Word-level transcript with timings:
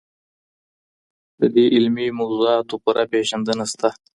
د 1.39 1.41
دې 1.55 1.65
علمي 1.75 2.07
موضوعاتو 2.19 2.75
پوره 2.83 3.03
پیژندنه 3.11 3.65
سته. 3.73 3.89